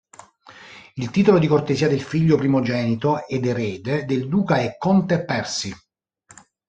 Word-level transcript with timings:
Il 0.95 1.11
titolo 1.11 1.37
di 1.37 1.45
cortesia 1.45 1.87
del 1.87 2.01
figlio 2.01 2.35
primogenito 2.35 3.27
ed 3.27 3.45
erede 3.45 4.03
del 4.05 4.27
Duca 4.27 4.55
è 4.55 4.75
"Conte 4.79 5.23
Percy". 5.23 5.71